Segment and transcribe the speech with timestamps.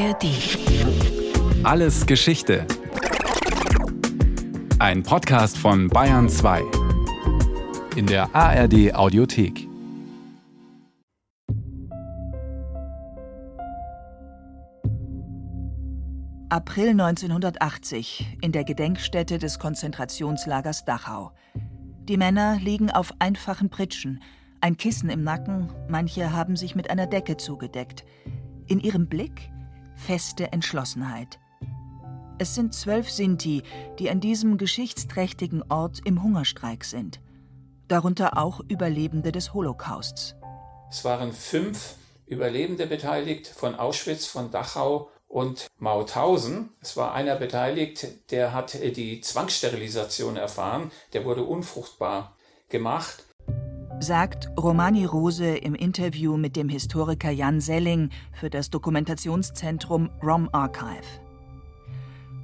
[0.00, 0.24] ARD.
[1.62, 2.66] Alles Geschichte.
[4.78, 6.62] Ein Podcast von Bayern 2.
[7.96, 9.68] In der ARD Audiothek.
[16.48, 21.32] April 1980 in der Gedenkstätte des Konzentrationslagers Dachau.
[22.08, 24.22] Die Männer liegen auf einfachen Pritschen,
[24.62, 28.06] ein Kissen im Nacken, manche haben sich mit einer Decke zugedeckt.
[28.66, 29.50] In ihrem Blick
[30.00, 31.38] feste Entschlossenheit.
[32.38, 33.62] Es sind zwölf Sinti,
[33.98, 37.20] die an diesem geschichtsträchtigen Ort im Hungerstreik sind.
[37.86, 40.36] Darunter auch Überlebende des Holocausts.
[40.90, 46.70] Es waren fünf Überlebende beteiligt von Auschwitz, von Dachau und Mauthausen.
[46.80, 52.36] Es war einer beteiligt, der hat die Zwangssterilisation erfahren, der wurde unfruchtbar
[52.68, 53.24] gemacht.
[54.00, 61.06] Sagt Romani Rose im Interview mit dem Historiker Jan Selling für das Dokumentationszentrum ROM Archive.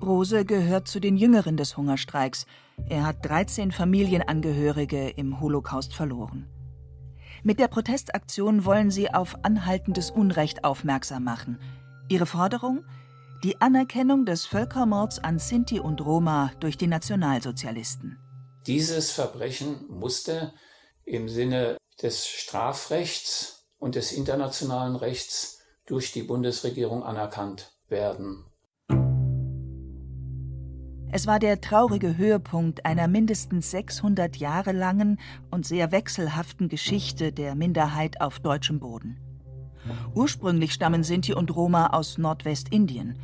[0.01, 2.47] Rose gehört zu den Jüngeren des Hungerstreiks.
[2.89, 6.47] Er hat 13 Familienangehörige im Holocaust verloren.
[7.43, 11.59] Mit der Protestaktion wollen sie auf anhaltendes Unrecht aufmerksam machen–
[12.09, 12.84] Ihre Forderung?
[13.43, 18.19] Die Anerkennung des Völkermords an Sinti und Roma durch die Nationalsozialisten.
[18.67, 20.53] Dieses Verbrechen musste
[21.07, 28.45] im Sinne des Strafrechts und des internationalen Rechts durch die Bundesregierung anerkannt werden.
[31.12, 35.19] Es war der traurige Höhepunkt einer mindestens 600 Jahre langen
[35.51, 39.17] und sehr wechselhaften Geschichte der Minderheit auf deutschem Boden.
[40.15, 43.17] Ursprünglich stammen Sinti und Roma aus Nordwestindien.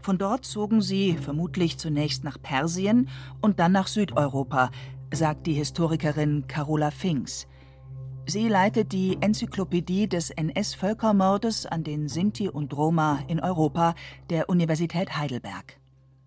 [0.00, 3.10] Von dort zogen sie vermutlich zunächst nach Persien
[3.42, 4.70] und dann nach Südeuropa,
[5.12, 7.46] sagt die Historikerin Carola Finks.
[8.26, 13.94] Sie leitet die Enzyklopädie des NS-Völkermordes an den Sinti und Roma in Europa
[14.28, 15.80] der Universität Heidelberg.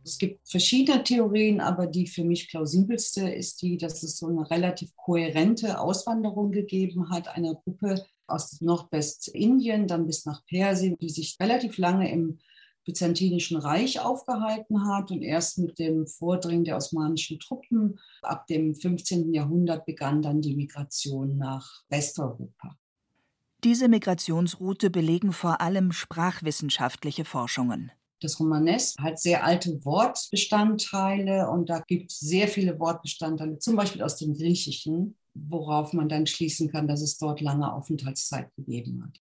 [0.03, 4.49] Es gibt verschiedene Theorien, aber die für mich plausibelste ist die, dass es so eine
[4.49, 11.37] relativ kohärente Auswanderung gegeben hat einer Gruppe aus Nordwestindien, dann bis nach Persien, die sich
[11.39, 12.39] relativ lange im
[12.85, 19.33] Byzantinischen Reich aufgehalten hat und erst mit dem Vordringen der osmanischen Truppen ab dem 15.
[19.33, 22.77] Jahrhundert begann dann die Migration nach Westeuropa.
[23.63, 27.91] Diese Migrationsroute belegen vor allem sprachwissenschaftliche Forschungen.
[28.21, 34.01] Das Romanes hat sehr alte Wortbestandteile und da gibt es sehr viele Wortbestandteile, zum Beispiel
[34.03, 39.19] aus dem Griechischen, worauf man dann schließen kann, dass es dort lange Aufenthaltszeit gegeben hat.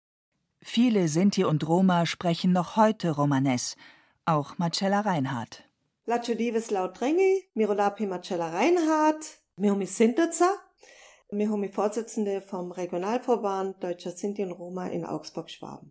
[0.61, 3.77] Viele Sinti und Roma sprechen noch heute Romanes,
[4.25, 5.65] auch Marcella Reinhardt.
[6.05, 10.51] Lacho dives laut Drengi, Mirolapi Marcella Reinhardt, Mihumi Sinterza,
[11.31, 15.91] Mihumi Vorsitzende vom Regionalverband Deutscher Sinti und Roma in Augsburg-Schwaben.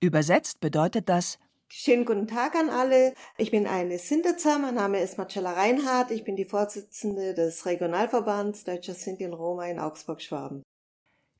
[0.00, 1.38] Übersetzt bedeutet das
[1.68, 3.12] Schönen guten Tag an alle.
[3.38, 4.58] Ich bin eine Sinterzer.
[4.58, 6.12] Mein Name ist Marcella Reinhardt.
[6.12, 10.62] Ich bin die Vorsitzende des Regionalverbands Deutscher Sinti und Roma in Augsburg-Schwaben.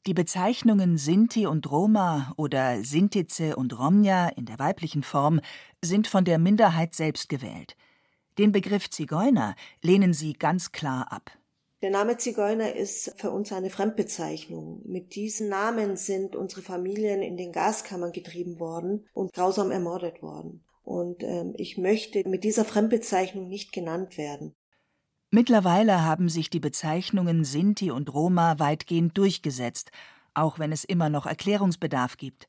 [0.06, 5.40] Die Bezeichnungen Sinti und Roma oder Sintize und Romja in der weiblichen Form
[5.84, 7.76] sind von der Minderheit selbst gewählt.
[8.38, 11.32] Den Begriff Zigeuner lehnen sie ganz klar ab.
[11.82, 14.80] Der Name Zigeuner ist für uns eine Fremdbezeichnung.
[14.84, 20.64] Mit diesem Namen sind unsere Familien in den Gaskammern getrieben worden und grausam ermordet worden.
[20.84, 24.54] Und ähm, ich möchte mit dieser Fremdbezeichnung nicht genannt werden.
[25.30, 29.90] Mittlerweile haben sich die Bezeichnungen Sinti und Roma weitgehend durchgesetzt,
[30.34, 32.46] auch wenn es immer noch Erklärungsbedarf gibt.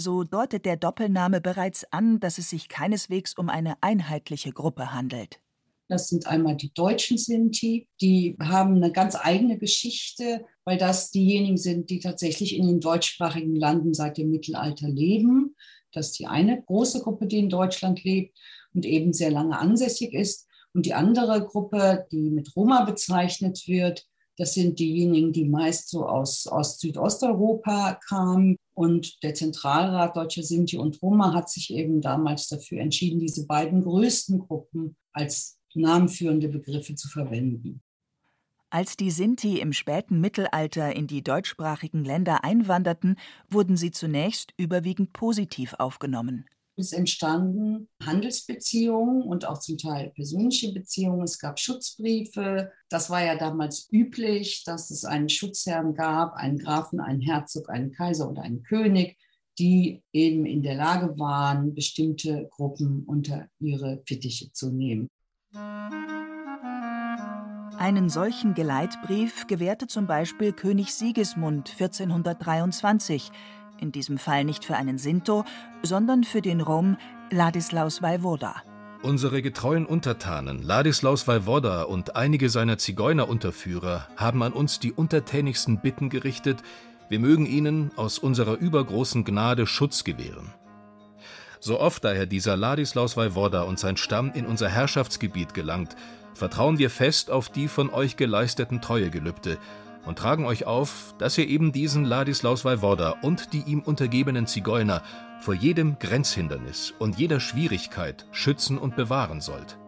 [0.00, 5.40] So deutet der Doppelname bereits an, dass es sich keineswegs um eine einheitliche Gruppe handelt.
[5.88, 11.56] Das sind einmal die deutschen Sinti, die haben eine ganz eigene Geschichte, weil das diejenigen
[11.56, 15.56] sind, die tatsächlich in den deutschsprachigen Landen seit dem Mittelalter leben.
[15.92, 18.36] Das ist die eine große Gruppe, die in Deutschland lebt
[18.74, 20.47] und eben sehr lange ansässig ist.
[20.78, 24.06] Und die andere Gruppe, die mit Roma bezeichnet wird,
[24.36, 28.54] das sind diejenigen, die meist so aus, aus Südosteuropa kamen.
[28.74, 33.82] Und der Zentralrat Deutscher Sinti und Roma hat sich eben damals dafür entschieden, diese beiden
[33.82, 37.82] größten Gruppen als namenführende Begriffe zu verwenden.
[38.70, 43.16] Als die Sinti im späten Mittelalter in die deutschsprachigen Länder einwanderten,
[43.50, 46.46] wurden sie zunächst überwiegend positiv aufgenommen.
[46.78, 51.22] Es entstanden Handelsbeziehungen und auch zum Teil persönliche Beziehungen.
[51.22, 52.70] Es gab Schutzbriefe.
[52.88, 57.90] Das war ja damals üblich, dass es einen Schutzherrn gab, einen Grafen, einen Herzog, einen
[57.90, 59.18] Kaiser oder einen König,
[59.58, 65.08] die eben in der Lage waren, bestimmte Gruppen unter ihre Fittiche zu nehmen.
[67.78, 73.30] Einen solchen Geleitbrief gewährte zum Beispiel König Sigismund 1423,
[73.80, 75.44] in diesem Fall nicht für einen Sinto,
[75.82, 76.96] sondern für den Rom,
[77.30, 78.62] Ladislaus Wajwoda.
[79.02, 86.10] Unsere getreuen Untertanen Ladislaus Wajwoda und einige seiner Zigeunerunterführer haben an uns die untertänigsten Bitten
[86.10, 86.62] gerichtet,
[87.08, 90.52] wir mögen ihnen aus unserer übergroßen Gnade Schutz gewähren.
[91.60, 95.96] So oft daher dieser Ladislaus Wajwoda und sein Stamm in unser Herrschaftsgebiet gelangt,
[96.34, 99.58] vertrauen wir fest auf die von euch geleisteten Treuegelübde
[100.08, 105.02] und tragen euch auf, dass ihr eben diesen Ladislaus Wajwoda und die ihm untergebenen Zigeuner
[105.40, 109.78] vor jedem Grenzhindernis und jeder Schwierigkeit schützen und bewahren sollt.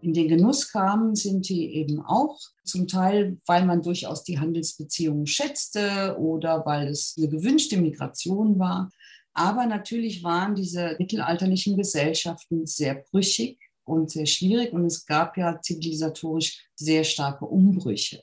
[0.00, 5.26] In den Genuss kamen sind die eben auch, zum Teil, weil man durchaus die Handelsbeziehungen
[5.26, 8.90] schätzte oder weil es eine gewünschte Migration war.
[9.34, 15.60] Aber natürlich waren diese mittelalterlichen Gesellschaften sehr brüchig und sehr schwierig und es gab ja
[15.60, 18.22] zivilisatorisch sehr starke Umbrüche.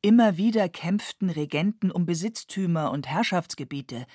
[0.00, 4.06] Immer wieder kämpften Regenten um Besitztümer und Herrschaftsgebiete.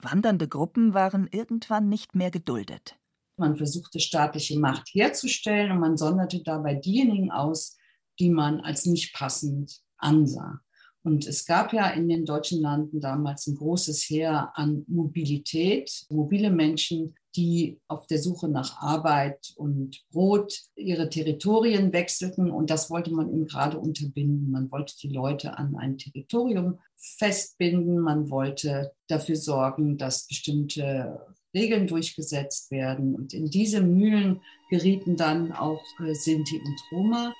[0.00, 2.98] Wandernde Gruppen waren irgendwann nicht mehr geduldet.
[3.36, 7.76] Man versuchte staatliche Macht herzustellen und man sonderte dabei diejenigen aus,
[8.18, 10.60] die man als nicht passend ansah.
[11.02, 16.50] Und es gab ja in den deutschen Landen damals ein großes Heer an Mobilität, mobile
[16.50, 22.50] Menschen, die auf der Suche nach Arbeit und Brot ihre Territorien wechselten.
[22.50, 24.50] Und das wollte man eben gerade unterbinden.
[24.50, 28.00] Man wollte die Leute an ein Territorium festbinden.
[28.00, 31.20] Man wollte dafür sorgen, dass bestimmte
[31.54, 33.14] Regeln durchgesetzt werden.
[33.14, 37.32] Und in diese Mühlen gerieten dann auch äh, Sinti und Roma.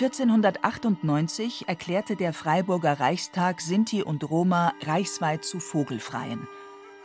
[0.00, 6.48] 1498 erklärte der Freiburger Reichstag Sinti und Roma reichsweit zu Vogelfreien.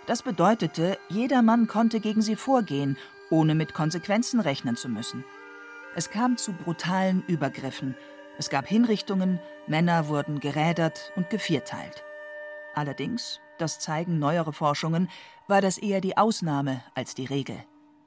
[0.07, 2.97] Das bedeutete, jedermann konnte gegen sie vorgehen,
[3.29, 5.23] ohne mit Konsequenzen rechnen zu müssen.
[5.95, 7.95] Es kam zu brutalen Übergriffen.
[8.37, 12.03] Es gab Hinrichtungen, Männer wurden gerädert und gevierteilt.
[12.73, 15.09] Allerdings, das zeigen neuere Forschungen,
[15.47, 17.63] war das eher die Ausnahme als die Regel.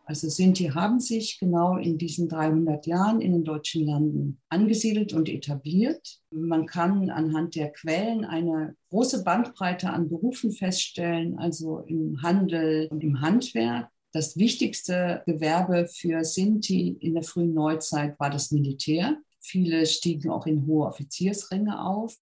[0.06, 5.30] Also Sinti haben sich genau in diesen 300 Jahren in den deutschen Landen angesiedelt und
[5.30, 6.20] etabliert.
[6.30, 13.02] Man kann anhand der Quellen eine große Bandbreite an Berufen feststellen, also im Handel und
[13.02, 13.88] im Handwerk.
[14.12, 19.16] Das wichtigste Gewerbe für Sinti in der frühen Neuzeit war das Militär.
[19.40, 22.14] Viele stiegen auch in hohe Offiziersränge auf.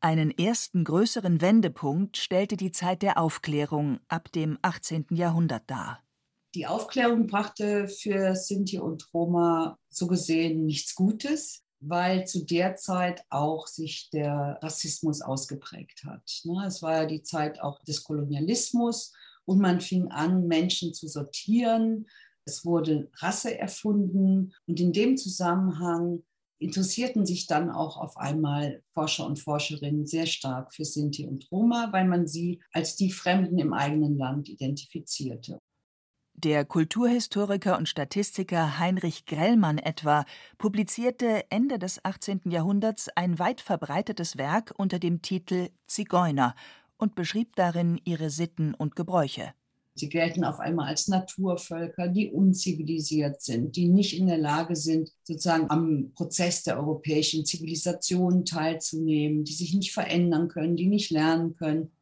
[0.00, 5.06] Einen ersten größeren Wendepunkt stellte die Zeit der Aufklärung ab dem 18.
[5.10, 6.01] Jahrhundert dar.
[6.54, 13.24] Die Aufklärung brachte für Sinti und Roma so gesehen nichts Gutes, weil zu der Zeit
[13.30, 16.42] auch sich der Rassismus ausgeprägt hat.
[16.44, 16.64] Ne?
[16.66, 19.14] Es war ja die Zeit auch des Kolonialismus
[19.46, 22.06] und man fing an, Menschen zu sortieren.
[22.44, 26.22] Es wurde Rasse erfunden und in dem Zusammenhang
[26.58, 31.88] interessierten sich dann auch auf einmal Forscher und Forscherinnen sehr stark für Sinti und Roma,
[31.92, 35.58] weil man sie als die Fremden im eigenen Land identifizierte.
[36.44, 40.24] Der Kulturhistoriker und Statistiker Heinrich Grellmann etwa
[40.58, 42.40] publizierte Ende des 18.
[42.46, 46.56] Jahrhunderts ein weit verbreitetes Werk unter dem Titel Zigeuner
[46.96, 49.54] und beschrieb darin ihre Sitten und Gebräuche.
[49.94, 55.12] Sie gelten auf einmal als Naturvölker, die unzivilisiert sind, die nicht in der Lage sind,
[55.22, 61.54] sozusagen am Prozess der europäischen Zivilisation teilzunehmen, die sich nicht verändern können, die nicht lernen
[61.54, 61.92] können.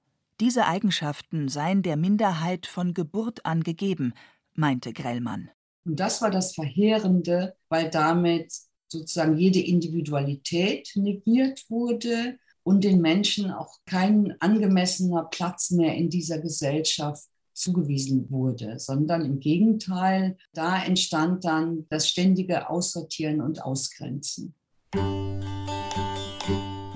[0.41, 4.15] Diese Eigenschaften seien der Minderheit von Geburt an gegeben,
[4.55, 5.51] meinte Grellmann.
[5.85, 8.51] Und das war das Verheerende, weil damit
[8.89, 16.39] sozusagen jede Individualität negiert wurde und den Menschen auch kein angemessener Platz mehr in dieser
[16.39, 24.55] Gesellschaft zugewiesen wurde, sondern im Gegenteil, da entstand dann das ständige Aussortieren und Ausgrenzen.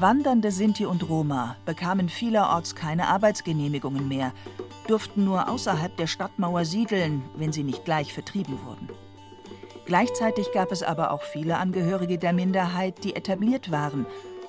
[0.04, 4.34] Wandernde Sinti und Roma bekamen vielerorts keine Arbeitsgenehmigungen mehr,
[4.86, 8.90] durften nur außerhalb der Stadtmauer siedeln, wenn sie nicht gleich vertrieben wurden.
[9.86, 14.04] Gleichzeitig gab es aber auch viele Angehörige der Minderheit, die etabliert waren,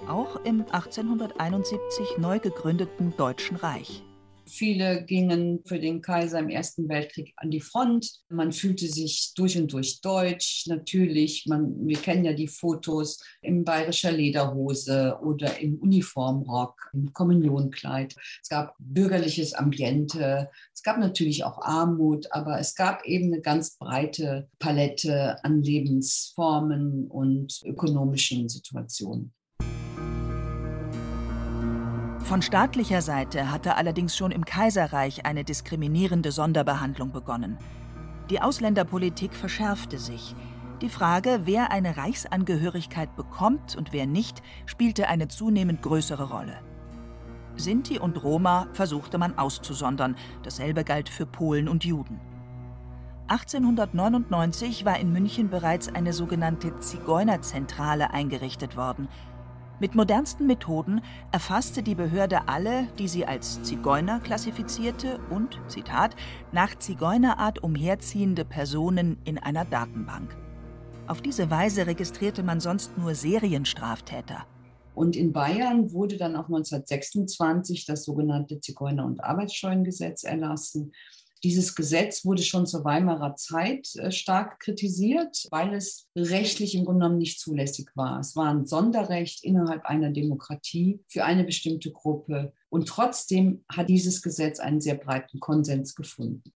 [0.10, 4.04] auch im 1871 neu gegründeten Deutschen Reich.
[4.48, 8.20] Viele gingen für den Kaiser im Ersten Weltkrieg an die Front.
[8.30, 10.66] Man fühlte sich durch und durch deutsch.
[10.68, 18.16] Natürlich, man, wir kennen ja die Fotos in bayerischer Lederhose oder im Uniformrock, im Kommunionkleid.
[18.42, 20.50] Es gab bürgerliches Ambiente.
[20.74, 27.08] Es gab natürlich auch Armut, aber es gab eben eine ganz breite Palette an Lebensformen
[27.08, 29.34] und ökonomischen Situationen.
[32.25, 37.60] Von staatlicher Seite hatte allerdings schon im Kaiserreich eine diskriminierende Sonderbehandlung begonnen.
[38.32, 40.36] Die Ausländerpolitik verschärfte sich.
[40.82, 46.58] Die Frage, wer eine Reichsangehörigkeit bekommt und wer nicht, spielte eine zunehmend größere Rolle.
[47.58, 50.15] Sinti und Roma versuchte man auszusondern.
[50.41, 52.20] Dasselbe galt für Polen und Juden.
[53.27, 59.10] 1899 war in München bereits eine sogenannte Zigeunerzentrale eingerichtet worden.
[59.77, 61.01] Mit modernsten Methoden
[61.34, 66.15] erfasste die Behörde alle, die sie als Zigeuner klassifizierte und, Zitat,
[66.53, 70.38] nach Zigeunerart umherziehende Personen in einer Datenbank.
[71.08, 74.46] Auf diese Weise registrierte man sonst nur Serienstraftäter.
[74.94, 80.94] Und in Bayern wurde dann auch 1926 das sogenannte Zigeuner- und Arbeitsscheunengesetz erlassen.
[81.46, 87.02] Dieses Gesetz wurde schon zur Weimarer Zeit äh, stark kritisiert, weil es rechtlich im Grunde
[87.02, 88.20] genommen nicht zulässig war.
[88.20, 92.52] Es war ein Sonderrecht innerhalb einer Demokratie für eine bestimmte Gruppe.
[92.70, 96.52] Und trotzdem hat dieses Gesetz einen sehr breiten Konsens gefunden.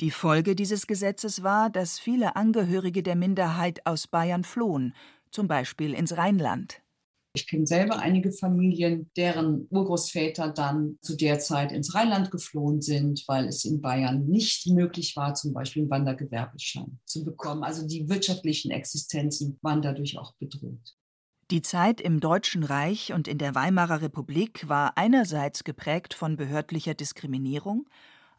[0.00, 4.92] Die Folge dieses Gesetzes war, dass viele Angehörige der Minderheit aus Bayern flohen,
[5.30, 6.82] zum Beispiel ins Rheinland.
[7.34, 13.24] Ich kenne selber einige Familien, deren Urgroßväter dann zu der Zeit ins Rheinland geflohen sind,
[13.26, 17.64] weil es in Bayern nicht möglich war, zum Beispiel einen Wandergewerbeschein zu bekommen.
[17.64, 20.94] Also die wirtschaftlichen Existenzen waren dadurch auch bedroht.
[21.50, 26.94] Die Zeit im Deutschen Reich und in der Weimarer Republik war einerseits geprägt von behördlicher
[26.94, 27.88] Diskriminierung,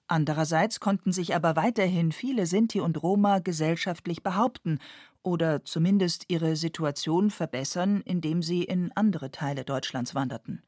[0.07, 4.79] andererseits konnten sich aber weiterhin viele Sinti und Roma gesellschaftlich behaupten
[5.23, 10.61] oder zumindest ihre Situation verbessern, indem sie in andere Teile Deutschlands wanderten.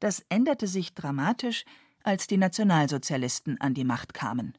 [0.00, 1.64] Das änderte sich dramatisch,
[2.04, 4.56] als die Nationalsozialisten an die Macht kamen.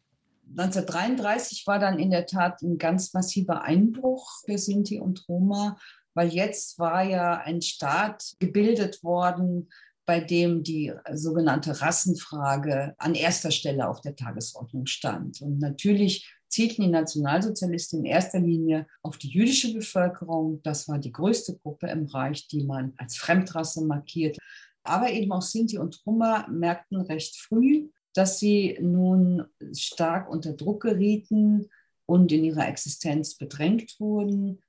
[0.49, 5.77] 1933 war dann in der Tat ein ganz massiver Einbruch für Sinti und Roma,
[6.13, 9.69] weil jetzt war ja ein Staat gebildet worden,
[10.09, 15.39] bei dem die sogenannte Rassenfrage an erster Stelle auf der Tagesordnung stand.
[15.39, 20.63] Und natürlich zielten die Nationalsozialisten in erster Linie auf die jüdische Bevölkerung.
[20.63, 24.39] Das war die größte Gruppe im Reich, die man als Fremdrasse markiert.
[24.81, 30.81] Aber eben auch Sinti und Roma merkten recht früh, dass sie nun stark unter Druck
[30.81, 31.69] gerieten
[32.07, 34.59] und in ihrer Existenz bedrängt wurden.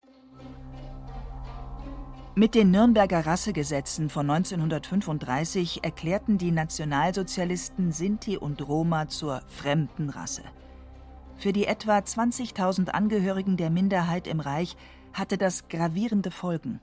[2.37, 10.43] Mit den Nürnberger Rassegesetzen von 1935 erklärten die Nationalsozialisten Sinti und Roma zur fremden Rasse.
[11.39, 14.77] Für die etwa 20.000 Angehörigen der Minderheit im Reich
[15.13, 16.81] hatte das gravierende Folgen.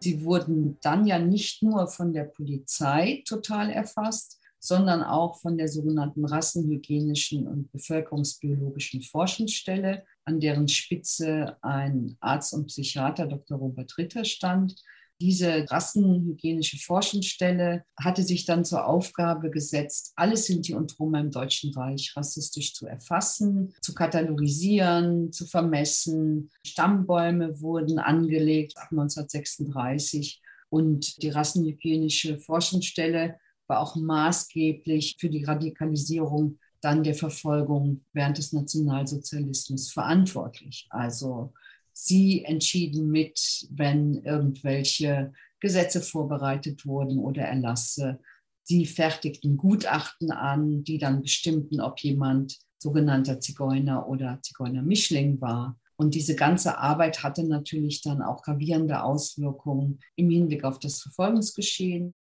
[0.00, 5.68] Sie wurden dann ja nicht nur von der Polizei total erfasst, sondern auch von der
[5.68, 13.58] sogenannten Rassenhygienischen und Bevölkerungsbiologischen Forschungsstelle, an deren Spitze ein Arzt und Psychiater Dr.
[13.58, 14.74] Robert Ritter stand.
[15.20, 21.72] Diese rassenhygienische Forschungsstelle hatte sich dann zur Aufgabe gesetzt, alle Sinti und Roma im Deutschen
[21.74, 26.50] Reich rassistisch zu erfassen, zu katalogisieren, zu vermessen.
[26.66, 33.38] Stammbäume wurden angelegt ab 1936 und die rassenhygienische Forschungsstelle
[33.68, 40.86] war auch maßgeblich für die Radikalisierung dann der Verfolgung während des Nationalsozialismus verantwortlich.
[40.90, 41.52] Also
[41.92, 48.18] Sie entschieden mit, wenn irgendwelche Gesetze vorbereitet wurden oder Erlasse.
[48.64, 55.78] Sie fertigten Gutachten an, die dann bestimmten, ob jemand sogenannter Zigeuner oder Zigeuner-Mischling war.
[55.96, 62.14] Und diese ganze Arbeit hatte natürlich dann auch gravierende Auswirkungen im Hinblick auf das Verfolgungsgeschehen.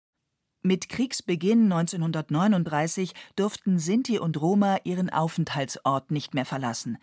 [0.64, 7.00] Mit Kriegsbeginn 1939 durften Sinti und Roma ihren Aufenthaltsort nicht mehr verlassen.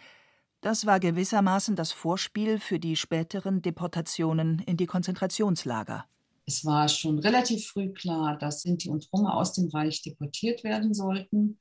[0.60, 6.04] Das war gewissermaßen das Vorspiel für die späteren Deportationen in die Konzentrationslager.
[6.46, 10.94] Es war schon relativ früh klar, dass Sinti und Roma aus dem Reich deportiert werden
[10.94, 11.58] sollten.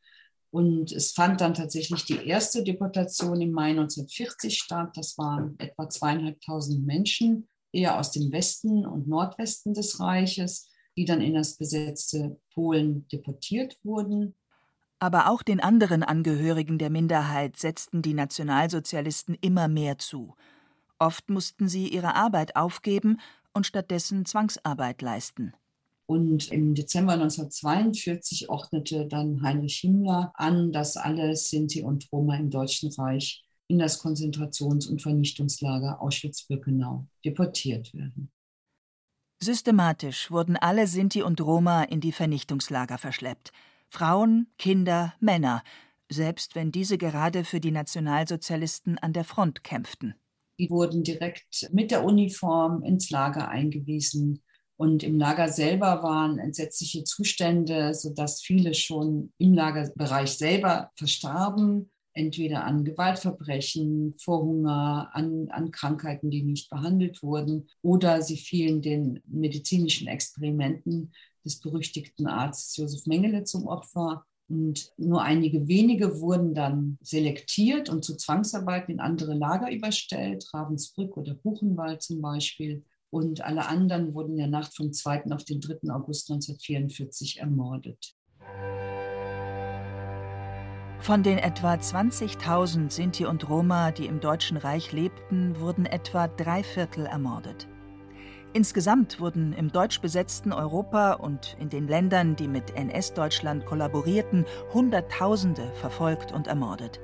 [0.52, 4.92] Und es fand dann tatsächlich die erste Deportation im Mai 1940 statt.
[4.96, 11.22] Das waren etwa zweieinhalbtausend Menschen, eher aus dem Westen und Nordwesten des Reiches, die dann
[11.22, 14.34] in das besetzte Polen deportiert wurden.
[15.00, 20.36] Aber auch den anderen Angehörigen der Minderheit setzten die Nationalsozialisten immer mehr zu.
[20.98, 23.20] Oft mussten sie ihre Arbeit aufgeben
[23.54, 25.54] und stattdessen Zwangsarbeit leisten.
[26.08, 32.50] Und im Dezember 1942 ordnete dann Heinrich Himmler an, dass alle Sinti und Roma im
[32.50, 38.32] Deutschen Reich in das Konzentrations- und Vernichtungslager Auschwitz-Birkenau deportiert werden.
[39.40, 43.52] Systematisch wurden alle Sinti und Roma in die Vernichtungslager verschleppt.
[43.88, 45.64] Frauen, Kinder, Männer,
[46.10, 50.16] selbst wenn diese gerade für die Nationalsozialisten an der Front kämpften.
[50.60, 54.42] Die wurden direkt mit der Uniform ins Lager eingewiesen.
[54.76, 62.66] Und im Lager selber waren entsetzliche Zustände, sodass viele schon im Lagerbereich selber verstarben, entweder
[62.66, 69.22] an Gewaltverbrechen, vor Hunger, an, an Krankheiten, die nicht behandelt wurden, oder sie fielen den
[69.28, 71.14] medizinischen Experimenten
[71.46, 74.26] des berüchtigten Arztes Josef Mengele zum Opfer.
[74.50, 81.18] Und nur einige wenige wurden dann selektiert und zu Zwangsarbeiten in andere Lager überstellt, Ravensbrück
[81.18, 82.84] oder Buchenwald zum Beispiel.
[83.10, 85.32] Und alle anderen wurden in der Nacht vom 2.
[85.32, 85.92] auf den 3.
[85.92, 88.16] August 1944 ermordet.
[91.00, 96.64] Von den etwa 20.000 Sinti und Roma, die im Deutschen Reich lebten, wurden etwa drei
[96.64, 97.68] Viertel ermordet.
[98.54, 105.72] Insgesamt wurden im deutsch besetzten Europa und in den Ländern, die mit NS-Deutschland kollaborierten, Hunderttausende
[105.76, 107.00] verfolgt und ermordet.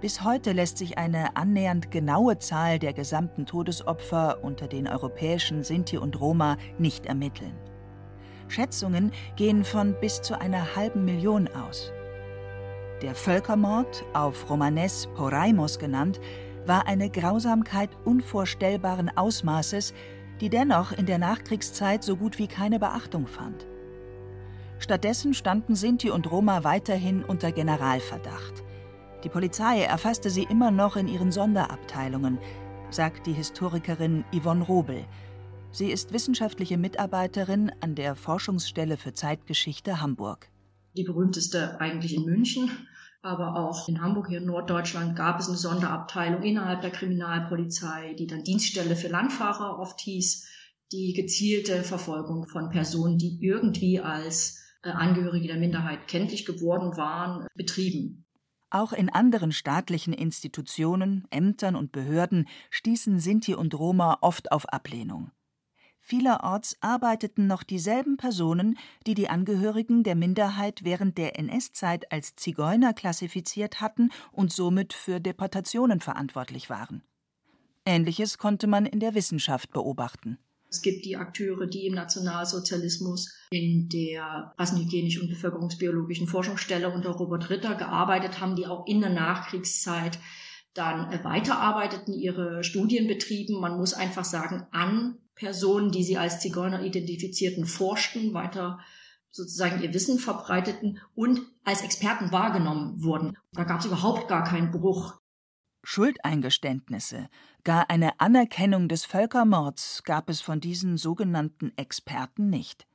[0.00, 5.96] Bis heute lässt sich eine annähernd genaue Zahl der gesamten Todesopfer unter den europäischen Sinti
[5.96, 7.54] und Roma nicht ermitteln.
[8.48, 11.92] Schätzungen gehen von bis zu einer halben Million aus.
[13.02, 16.20] Der Völkermord, auf Romanes Poraimos genannt,
[16.66, 19.92] war eine Grausamkeit unvorstellbaren Ausmaßes,
[20.40, 23.66] die dennoch in der Nachkriegszeit so gut wie keine Beachtung fand.
[24.78, 28.62] Stattdessen standen Sinti und Roma weiterhin unter Generalverdacht.
[29.24, 32.38] Die Polizei erfasste sie immer noch in ihren Sonderabteilungen,
[32.90, 35.04] sagt die Historikerin Yvonne Robel.
[35.72, 40.52] Sie ist wissenschaftliche Mitarbeiterin an der Forschungsstelle für Zeitgeschichte Hamburg.
[40.96, 42.70] Die berühmteste eigentlich in München,
[43.22, 48.26] aber auch in Hamburg, hier in Norddeutschland, gab es eine Sonderabteilung innerhalb der Kriminalpolizei, die
[48.26, 50.48] dann Dienststelle für Landfahrer oft hieß,
[50.90, 57.46] die gezielte Verfolgung von Personen, die irgendwie als äh, Angehörige der Minderheit kenntlich geworden waren,
[57.54, 58.26] betrieben.
[58.70, 65.30] Auch in anderen staatlichen Institutionen, Ämtern und Behörden stießen Sinti und Roma oft auf Ablehnung.
[66.04, 72.92] Vielerorts arbeiteten noch dieselben Personen, die die Angehörigen der Minderheit während der NS-Zeit als Zigeuner
[72.92, 77.02] klassifiziert hatten und somit für Deportationen verantwortlich waren.
[77.86, 80.38] Ähnliches konnte man in der Wissenschaft beobachten.
[80.68, 87.48] Es gibt die Akteure, die im Nationalsozialismus in der rassenhygienischen und bevölkerungsbiologischen Forschungsstelle unter Robert
[87.48, 90.18] Ritter gearbeitet haben, die auch in der Nachkriegszeit
[90.74, 93.60] dann weiterarbeiteten, ihre Studien betrieben.
[93.60, 98.78] Man muss einfach sagen, an Personen, die sie als Zigeuner identifizierten, forschten, weiter
[99.32, 103.36] sozusagen ihr Wissen verbreiteten und als Experten wahrgenommen wurden.
[103.52, 105.18] Da gab es überhaupt gar keinen Bruch.
[105.84, 107.28] Schuldeingeständnisse,
[107.64, 112.86] gar eine Anerkennung des Völkermords gab es von diesen sogenannten Experten nicht.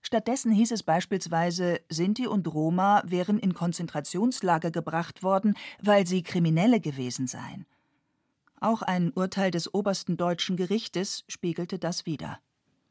[0.00, 6.80] Stattdessen hieß es beispielsweise, Sinti und Roma wären in Konzentrationslager gebracht worden, weil sie Kriminelle
[6.80, 7.66] gewesen seien.
[8.64, 12.38] Auch ein Urteil des obersten deutschen Gerichtes spiegelte das wider.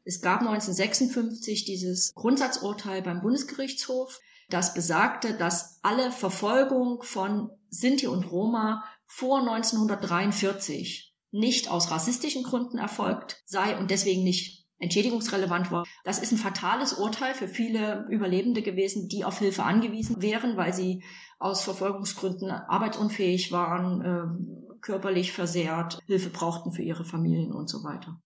[0.04, 8.30] Es gab 1956 dieses Grundsatzurteil beim Bundesgerichtshof, das besagte, dass alle Verfolgung von Sinti und
[8.30, 15.84] Roma vor 1943 nicht aus rassistischen Gründen erfolgt sei und deswegen nicht entschädigungsrelevant war.
[16.04, 20.72] Das ist ein fatales Urteil für viele Überlebende gewesen, die auf Hilfe angewiesen wären, weil
[20.72, 21.02] sie
[21.40, 28.20] aus Verfolgungsgründen arbeitsunfähig waren, ähm, körperlich versehrt, Hilfe brauchten für ihre Familien und so weiter.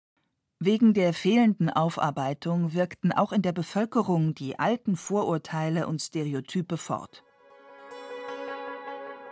[0.59, 7.23] Wegen der fehlenden Aufarbeitung wirkten auch in der Bevölkerung die alten Vorurteile und Stereotype fort.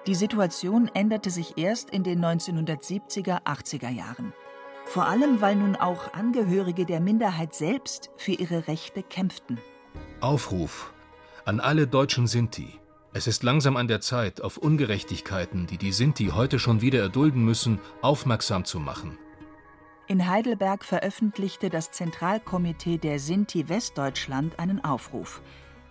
[0.07, 4.33] Die Situation änderte sich erst in den 1970er, 80er Jahren.
[4.85, 9.59] Vor allem, weil nun auch Angehörige der Minderheit selbst für ihre Rechte kämpften.
[10.21, 10.95] Aufruf
[11.45, 12.79] an alle deutschen Sinti.
[13.17, 17.43] Es ist langsam an der Zeit, auf Ungerechtigkeiten, die die Sinti heute schon wieder erdulden
[17.43, 19.17] müssen, aufmerksam zu machen.
[20.07, 25.41] In Heidelberg veröffentlichte das Zentralkomitee der Sinti Westdeutschland einen Aufruf.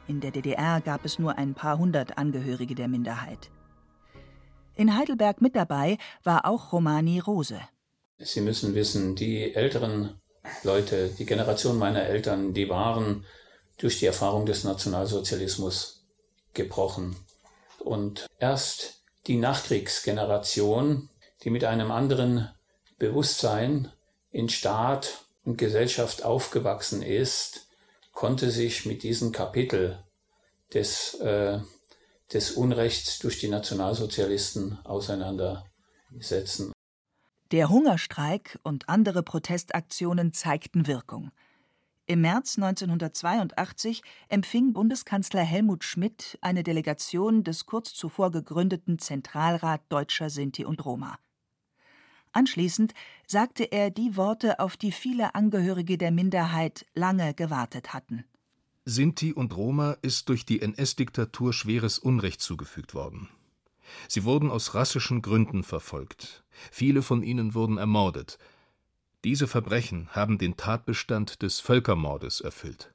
[0.08, 3.50] In der DDR gab es nur ein paar hundert Angehörige der Minderheit.
[4.76, 7.60] In Heidelberg mit dabei war auch Romani Rose.
[8.20, 10.22] Sie müssen wissen, die älteren
[10.62, 13.26] Leute, die Generation meiner Eltern, die waren
[13.80, 15.95] durch die Erfahrung des Nationalsozialismus
[16.56, 17.16] gebrochen.
[17.80, 21.10] Und erst die Nachkriegsgeneration,
[21.44, 22.50] die mit einem anderen
[22.98, 23.92] Bewusstsein
[24.32, 27.68] in Staat und Gesellschaft aufgewachsen ist,
[28.14, 30.04] konnte sich mit diesem Kapitel
[30.74, 31.60] des, äh,
[32.34, 36.72] des Unrechts durch die Nationalsozialisten auseinandersetzen.
[37.52, 41.32] Der Hungerstreik und andere Protestaktionen zeigten Wirkung.
[42.08, 50.30] Im März 1982 empfing Bundeskanzler Helmut Schmidt eine Delegation des kurz zuvor gegründeten Zentralrat Deutscher
[50.30, 51.18] Sinti und Roma.
[52.32, 52.94] Anschließend
[53.26, 58.24] sagte er die Worte, auf die viele Angehörige der Minderheit lange gewartet hatten.
[58.84, 63.30] Sinti und Roma ist durch die NS-Diktatur schweres Unrecht zugefügt worden.
[64.08, 66.44] Sie wurden aus rassischen Gründen verfolgt.
[66.72, 68.38] Viele von ihnen wurden ermordet.
[69.26, 72.94] Diese Verbrechen haben den Tatbestand des Völkermordes erfüllt.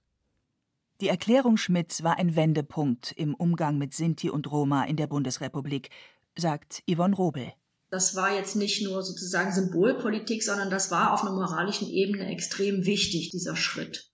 [1.01, 5.91] Die Erklärung Schmidts war ein Wendepunkt im Umgang mit Sinti und Roma in der Bundesrepublik,
[6.39, 7.53] sagt Yvonne Robel.
[7.91, 12.87] Das war jetzt nicht nur sozusagen Symbolpolitik, sondern das war auf einer moralischen Ebene extrem
[12.87, 14.09] wichtig, dieser Schritt.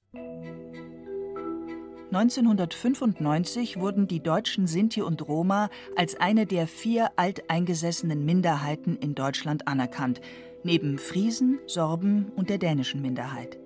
[2.13, 9.69] 1995 wurden die deutschen Sinti und Roma als eine der vier alteingesessenen Minderheiten in Deutschland
[9.69, 10.23] anerkannt,
[10.67, 13.57] neben Friesen, Sorben und der dänischen Minderheit.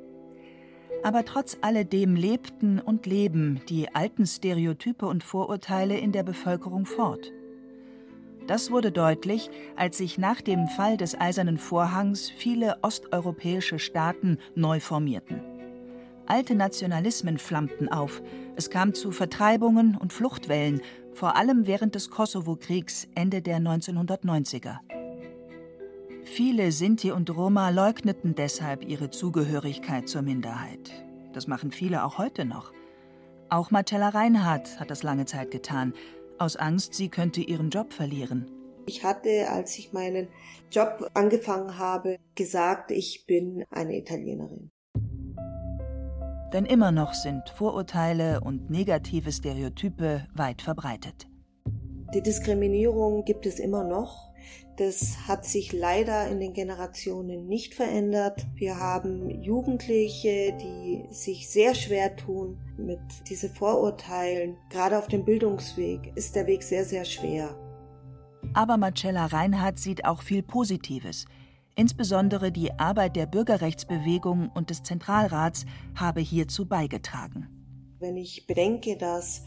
[1.02, 7.32] Aber trotz alledem lebten und leben die alten Stereotype und Vorurteile in der Bevölkerung fort.
[8.46, 14.78] Das wurde deutlich, als sich nach dem Fall des Eisernen Vorhangs viele osteuropäische Staaten neu
[14.78, 15.40] formierten.
[16.26, 18.22] Alte Nationalismen flammten auf,
[18.56, 20.82] es kam zu Vertreibungen und Fluchtwellen,
[21.14, 24.78] vor allem während des Kosovo-Kriegs Ende der 1990er.
[26.32, 30.92] Viele Sinti und Roma leugneten deshalb ihre Zugehörigkeit zur Minderheit.
[31.32, 32.72] Das machen viele auch heute noch.
[33.48, 35.92] Auch Marcella Reinhardt hat das lange Zeit getan,
[36.38, 38.48] aus Angst, sie könnte ihren Job verlieren.
[38.86, 40.28] Ich hatte, als ich meinen
[40.70, 44.70] Job angefangen habe, gesagt, ich bin eine Italienerin.
[46.52, 51.26] Denn immer noch sind Vorurteile und negative Stereotype weit verbreitet.
[52.14, 54.29] Die Diskriminierung gibt es immer noch.
[54.76, 58.46] Das hat sich leider in den Generationen nicht verändert.
[58.54, 64.56] Wir haben Jugendliche, die sich sehr schwer tun mit diesen Vorurteilen.
[64.70, 67.54] Gerade auf dem Bildungsweg ist der Weg sehr, sehr schwer.
[68.54, 71.26] Aber Marcella Reinhardt sieht auch viel Positives.
[71.76, 77.48] Insbesondere die Arbeit der Bürgerrechtsbewegung und des Zentralrats habe hierzu beigetragen.
[78.00, 79.44] Wenn ich bedenke, dass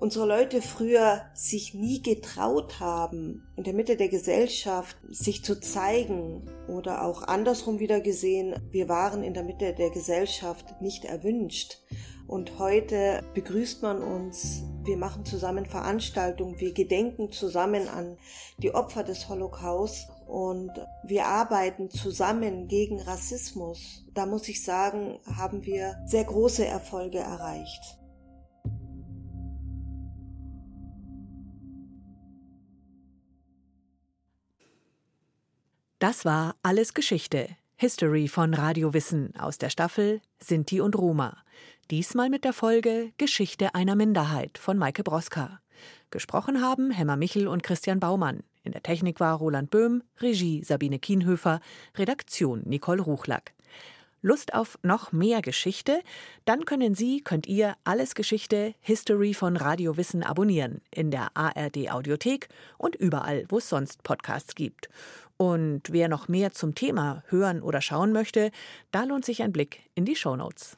[0.00, 6.50] unsere Leute früher sich nie getraut haben, in der Mitte der Gesellschaft sich zu zeigen
[6.68, 11.78] oder auch andersrum wieder gesehen, wir waren in der Mitte der Gesellschaft nicht erwünscht.
[12.26, 18.16] Und heute begrüßt man uns, wir machen zusammen Veranstaltungen, wir gedenken zusammen an
[18.58, 20.70] die Opfer des Holocaust und
[21.02, 24.06] wir arbeiten zusammen gegen Rassismus.
[24.14, 27.99] Da muss ich sagen, haben wir sehr große Erfolge erreicht.
[36.00, 41.36] Das war Alles Geschichte, History von Radio Wissen aus der Staffel Sinti und Roma.
[41.90, 45.60] Diesmal mit der Folge Geschichte einer Minderheit von Maike Broska.
[46.10, 48.44] Gesprochen haben Hemmer Michel und Christian Baumann.
[48.62, 51.60] In der Technik war Roland Böhm, Regie Sabine Kienhöfer,
[51.98, 53.52] Redaktion Nicole Ruchlack.
[54.22, 56.00] Lust auf noch mehr Geschichte?
[56.46, 61.90] Dann können Sie, könnt ihr alles Geschichte History von Radio Wissen abonnieren in der ARD
[61.90, 64.88] Audiothek und überall, wo es sonst Podcasts gibt.
[65.40, 68.50] Und wer noch mehr zum Thema hören oder schauen möchte,
[68.90, 70.76] da lohnt sich ein Blick in die Show Notes.